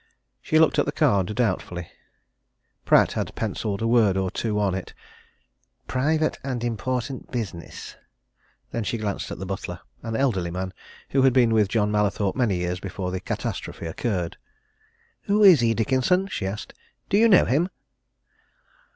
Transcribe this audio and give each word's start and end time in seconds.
She 0.41 0.57
looked 0.57 0.79
at 0.79 0.87
the 0.87 0.91
card 0.91 1.27
doubtfully 1.35 1.87
Pratt 2.85 3.11
had 3.11 3.35
pencilled 3.35 3.83
a 3.83 3.87
word 3.87 4.17
or 4.17 4.31
two 4.31 4.59
on 4.59 4.73
it: 4.73 4.95
"Private 5.85 6.39
and 6.43 6.63
important 6.63 7.29
business." 7.29 7.97
Then 8.71 8.83
she 8.83 8.97
glanced 8.97 9.29
at 9.29 9.37
the 9.37 9.45
butler 9.45 9.81
an 10.01 10.15
elderly 10.15 10.49
man 10.49 10.73
who 11.11 11.21
had 11.21 11.33
been 11.33 11.53
with 11.53 11.69
John 11.69 11.91
Mallathorpe 11.91 12.35
many 12.35 12.57
years 12.57 12.79
before 12.79 13.11
the 13.11 13.19
catastrophe 13.19 13.85
occurred. 13.85 14.37
"Who 15.25 15.43
is 15.43 15.59
he, 15.59 15.75
Dickenson?" 15.75 16.25
she 16.25 16.47
asked. 16.47 16.73
"Do 17.09 17.15
you 17.19 17.29
know 17.29 17.45
him?" 17.45 17.69